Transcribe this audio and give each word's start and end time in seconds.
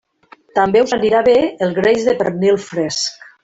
També 0.59 0.81
us 0.85 0.95
anirà 0.97 1.21
bé 1.29 1.37
el 1.67 1.77
greix 1.77 2.09
de 2.11 2.19
pernil 2.25 2.61
fresc. 2.73 3.33